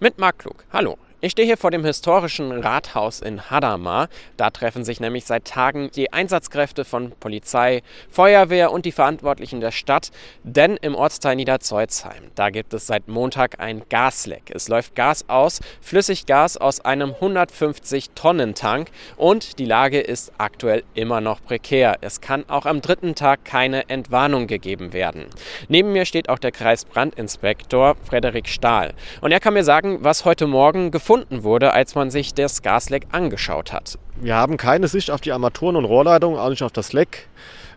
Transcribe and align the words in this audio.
Mit 0.00 0.16
Marc 0.16 0.38
Klug. 0.38 0.64
Hallo. 0.72 0.96
Ich 1.20 1.32
stehe 1.32 1.46
hier 1.46 1.56
vor 1.56 1.72
dem 1.72 1.84
historischen 1.84 2.52
Rathaus 2.52 3.18
in 3.18 3.50
Hadamar. 3.50 4.08
Da 4.36 4.50
treffen 4.50 4.84
sich 4.84 5.00
nämlich 5.00 5.24
seit 5.24 5.46
Tagen 5.46 5.90
die 5.90 6.12
Einsatzkräfte 6.12 6.84
von 6.84 7.10
Polizei, 7.18 7.82
Feuerwehr 8.08 8.70
und 8.70 8.86
die 8.86 8.92
Verantwortlichen 8.92 9.60
der 9.60 9.72
Stadt. 9.72 10.12
Denn 10.44 10.76
im 10.76 10.94
Ortsteil 10.94 11.34
Niederzeuzheim, 11.34 12.30
da 12.36 12.50
gibt 12.50 12.72
es 12.72 12.86
seit 12.86 13.08
Montag 13.08 13.58
ein 13.58 13.82
Gasleck. 13.88 14.52
Es 14.54 14.68
läuft 14.68 14.94
Gas 14.94 15.24
aus, 15.26 15.58
Flüssiggas 15.80 16.56
aus 16.56 16.82
einem 16.82 17.10
150-Tonnen-Tank 17.10 18.88
und 19.16 19.58
die 19.58 19.64
Lage 19.64 19.98
ist 19.98 20.30
aktuell 20.38 20.84
immer 20.94 21.20
noch 21.20 21.42
prekär. 21.42 21.96
Es 22.00 22.20
kann 22.20 22.48
auch 22.48 22.64
am 22.64 22.80
dritten 22.80 23.16
Tag 23.16 23.44
keine 23.44 23.88
Entwarnung 23.88 24.46
gegeben 24.46 24.92
werden. 24.92 25.26
Neben 25.66 25.92
mir 25.92 26.04
steht 26.04 26.28
auch 26.28 26.38
der 26.38 26.52
Kreisbrandinspektor 26.52 27.96
Frederik 28.04 28.46
Stahl. 28.46 28.94
Und 29.20 29.32
er 29.32 29.40
kann 29.40 29.54
mir 29.54 29.64
sagen, 29.64 29.98
was 30.02 30.24
heute 30.24 30.46
Morgen 30.46 30.92
gefunden 30.92 31.07
gefunden 31.08 31.42
wurde, 31.42 31.72
als 31.72 31.94
man 31.94 32.10
sich 32.10 32.34
das 32.34 32.60
Gasleck 32.60 33.06
angeschaut 33.12 33.72
hat. 33.72 33.98
Wir 34.20 34.34
haben 34.34 34.58
keine 34.58 34.88
Sicht 34.88 35.10
auf 35.10 35.22
die 35.22 35.32
Armaturen 35.32 35.76
und 35.76 35.86
Rohrleitungen, 35.86 36.38
auch 36.38 36.50
nicht 36.50 36.62
auf 36.62 36.70
das 36.70 36.92
Leck. 36.92 37.28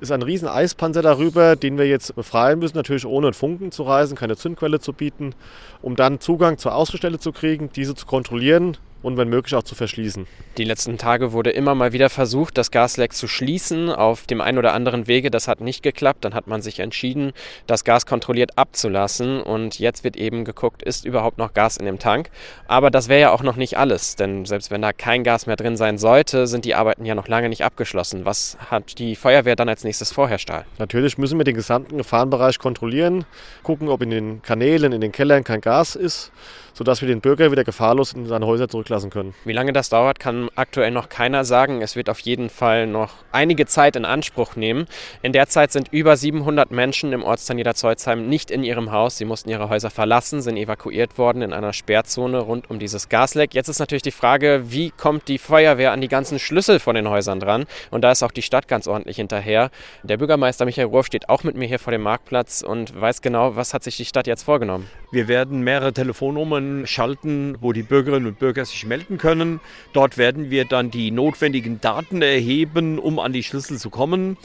Es 0.00 0.08
ist 0.08 0.12
ein 0.12 0.22
riesen 0.22 0.48
Eispanzer 0.48 1.02
darüber, 1.02 1.54
den 1.54 1.76
wir 1.76 1.86
jetzt 1.86 2.16
befreien 2.16 2.58
müssen, 2.58 2.78
natürlich 2.78 3.04
ohne 3.04 3.34
Funken 3.34 3.70
zu 3.70 3.82
reisen, 3.82 4.16
keine 4.16 4.38
Zündquelle 4.38 4.80
zu 4.80 4.94
bieten, 4.94 5.34
um 5.82 5.94
dann 5.94 6.20
Zugang 6.20 6.56
zur 6.56 6.74
Außenstelle 6.74 7.18
zu 7.18 7.32
kriegen, 7.32 7.68
diese 7.76 7.94
zu 7.94 8.06
kontrollieren 8.06 8.78
und 9.02 9.16
wenn 9.16 9.28
möglich 9.28 9.54
auch 9.54 9.62
zu 9.62 9.74
verschließen. 9.74 10.26
Die 10.56 10.64
letzten 10.64 10.98
Tage 10.98 11.32
wurde 11.32 11.50
immer 11.50 11.76
mal 11.76 11.92
wieder 11.92 12.10
versucht, 12.10 12.58
das 12.58 12.72
Gasleck 12.72 13.12
zu 13.12 13.28
schließen 13.28 13.90
auf 13.90 14.26
dem 14.26 14.40
einen 14.40 14.58
oder 14.58 14.72
anderen 14.72 15.06
Wege. 15.06 15.30
Das 15.30 15.46
hat 15.46 15.60
nicht 15.60 15.84
geklappt. 15.84 16.24
Dann 16.24 16.34
hat 16.34 16.48
man 16.48 16.62
sich 16.62 16.80
entschieden, 16.80 17.32
das 17.68 17.84
Gas 17.84 18.06
kontrolliert 18.06 18.58
abzulassen. 18.58 19.40
Und 19.40 19.78
jetzt 19.78 20.02
wird 20.02 20.16
eben 20.16 20.44
geguckt, 20.44 20.82
ist 20.82 21.04
überhaupt 21.04 21.38
noch 21.38 21.54
Gas 21.54 21.76
in 21.76 21.86
dem 21.86 22.00
Tank. 22.00 22.30
Aber 22.66 22.90
das 22.90 23.08
wäre 23.08 23.20
ja 23.20 23.30
auch 23.30 23.44
noch 23.44 23.54
nicht 23.54 23.78
alles. 23.78 24.16
Denn 24.16 24.46
selbst 24.46 24.72
wenn 24.72 24.82
da 24.82 24.92
kein 24.92 25.22
Gas 25.22 25.46
mehr 25.46 25.54
drin 25.54 25.76
sein 25.76 25.96
sollte, 25.96 26.48
sind 26.48 26.64
die 26.64 26.74
Arbeiten 26.74 27.04
ja 27.04 27.14
noch 27.14 27.28
lange 27.28 27.48
nicht 27.48 27.64
abgeschlossen. 27.64 28.24
Was 28.24 28.58
hat 28.68 28.98
die 28.98 29.14
Feuerwehr 29.14 29.54
dann 29.54 29.68
als 29.68 29.84
nächstes 29.84 30.10
vorher, 30.10 30.38
Stahl? 30.38 30.64
Natürlich 30.78 31.18
müssen 31.18 31.38
wir 31.38 31.44
den 31.44 31.54
gesamten 31.54 31.98
Gefahrenbereich 31.98 32.58
kontrollieren, 32.58 33.26
gucken, 33.62 33.88
ob 33.88 34.02
in 34.02 34.10
den 34.10 34.42
Kanälen, 34.42 34.92
in 34.92 35.00
den 35.00 35.12
Kellern 35.12 35.44
kein 35.44 35.60
Gas 35.60 35.94
ist, 35.94 36.32
sodass 36.74 37.00
wir 37.00 37.08
den 37.08 37.20
Bürger 37.20 37.52
wieder 37.52 37.62
gefahrlos 37.62 38.12
in 38.12 38.26
seine 38.26 38.46
Häuser 38.46 38.68
zurück 38.68 38.87
zurücklassen 38.88 39.10
können. 39.10 39.34
Wie 39.44 39.52
lange 39.52 39.72
das 39.72 39.88
dauert, 39.88 40.18
kann 40.18 40.48
aktuell 40.56 40.90
noch 40.90 41.08
keiner 41.08 41.44
sagen. 41.44 41.82
Es 41.82 41.94
wird 41.94 42.08
auf 42.08 42.18
jeden 42.20 42.50
Fall 42.50 42.86
noch 42.86 43.12
einige 43.32 43.66
Zeit 43.66 43.96
in 43.96 44.04
Anspruch 44.04 44.56
nehmen. 44.56 44.86
In 45.22 45.32
der 45.32 45.48
Zeit 45.48 45.72
sind 45.72 45.88
über 45.92 46.16
700 46.16 46.70
Menschen 46.70 47.12
im 47.12 47.22
Ortsteil 47.22 47.56
Niederzeuzheim 47.56 48.28
nicht 48.28 48.50
in 48.50 48.64
ihrem 48.64 48.90
Haus. 48.90 49.18
Sie 49.18 49.24
mussten 49.24 49.50
ihre 49.50 49.68
Häuser 49.68 49.90
verlassen, 49.90 50.40
sind 50.40 50.56
evakuiert 50.56 51.18
worden 51.18 51.42
in 51.42 51.52
einer 51.52 51.72
Sperrzone 51.72 52.38
rund 52.38 52.70
um 52.70 52.78
dieses 52.78 53.08
Gasleck. 53.08 53.54
Jetzt 53.54 53.68
ist 53.68 53.78
natürlich 53.78 54.02
die 54.02 54.10
Frage, 54.10 54.62
wie 54.66 54.90
kommt 54.90 55.28
die 55.28 55.38
Feuerwehr 55.38 55.92
an 55.92 56.00
die 56.00 56.08
ganzen 56.08 56.38
Schlüssel 56.38 56.80
von 56.80 56.94
den 56.94 57.08
Häusern 57.08 57.40
dran? 57.40 57.66
Und 57.90 58.02
da 58.02 58.12
ist 58.12 58.22
auch 58.22 58.32
die 58.32 58.42
Stadt 58.42 58.68
ganz 58.68 58.86
ordentlich 58.86 59.16
hinterher. 59.16 59.70
Der 60.02 60.16
Bürgermeister 60.16 60.64
Michael 60.64 60.88
Rohr 60.88 61.04
steht 61.04 61.28
auch 61.28 61.44
mit 61.44 61.56
mir 61.56 61.66
hier 61.66 61.78
vor 61.78 61.90
dem 61.90 62.02
Marktplatz 62.02 62.62
und 62.62 62.98
weiß 62.98 63.22
genau, 63.22 63.56
was 63.56 63.74
hat 63.74 63.84
sich 63.84 63.96
die 63.96 64.04
Stadt 64.04 64.26
jetzt 64.26 64.44
vorgenommen. 64.44 64.88
Wir 65.10 65.28
werden 65.28 65.60
mehrere 65.62 65.92
Telefonnummern 65.92 66.86
schalten, 66.86 67.56
wo 67.60 67.72
die 67.72 67.82
Bürgerinnen 67.82 68.26
und 68.26 68.38
Bürger 68.38 68.64
sich 68.64 68.77
sich 68.78 68.86
melden 68.86 69.18
können. 69.18 69.60
Dort 69.92 70.18
werden 70.18 70.50
wir 70.50 70.64
dann 70.64 70.90
die 70.90 71.10
notwendigen 71.10 71.80
Daten 71.80 72.22
erheben, 72.22 72.98
um 72.98 73.18
an 73.18 73.32
die 73.32 73.42
Schlüssel 73.42 73.78
zu 73.78 73.90
kommen, 73.90 74.36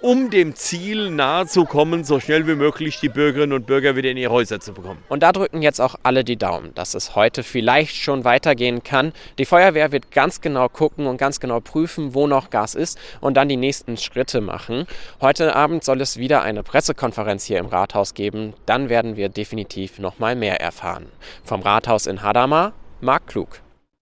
um 0.00 0.30
dem 0.30 0.54
Ziel 0.54 1.10
nahe 1.10 1.46
zu 1.46 1.64
kommen, 1.64 2.04
so 2.04 2.20
schnell 2.20 2.46
wie 2.46 2.54
möglich 2.54 3.00
die 3.00 3.08
Bürgerinnen 3.08 3.52
und 3.52 3.66
Bürger 3.66 3.96
wieder 3.96 4.10
in 4.10 4.16
ihre 4.16 4.32
Häuser 4.32 4.60
zu 4.60 4.72
bekommen. 4.72 5.02
Und 5.08 5.22
da 5.22 5.32
drücken 5.32 5.60
jetzt 5.60 5.80
auch 5.80 5.96
alle 6.02 6.24
die 6.24 6.36
Daumen, 6.36 6.74
dass 6.74 6.94
es 6.94 7.14
heute 7.16 7.42
vielleicht 7.42 7.96
schon 7.96 8.24
weitergehen 8.24 8.82
kann. 8.82 9.12
Die 9.38 9.44
Feuerwehr 9.44 9.92
wird 9.92 10.10
ganz 10.10 10.40
genau 10.40 10.68
gucken 10.68 11.06
und 11.06 11.18
ganz 11.18 11.40
genau 11.40 11.60
prüfen, 11.60 12.14
wo 12.14 12.26
noch 12.26 12.50
Gas 12.50 12.74
ist 12.74 12.98
und 13.20 13.36
dann 13.36 13.48
die 13.48 13.56
nächsten 13.56 13.96
Schritte 13.96 14.40
machen. 14.40 14.86
Heute 15.20 15.54
Abend 15.54 15.84
soll 15.84 16.00
es 16.00 16.16
wieder 16.16 16.42
eine 16.42 16.62
Pressekonferenz 16.62 17.44
hier 17.44 17.58
im 17.58 17.66
Rathaus 17.66 18.14
geben. 18.14 18.54
Dann 18.66 18.88
werden 18.88 19.16
wir 19.16 19.28
definitiv 19.28 19.98
noch 19.98 20.18
mal 20.18 20.34
mehr 20.34 20.60
erfahren. 20.60 21.06
Vom 21.44 21.60
Rathaus 21.60 22.06
in 22.06 22.22
Hadamar, 22.22 22.72
Marc 23.00 23.26
Klug. 23.26 23.60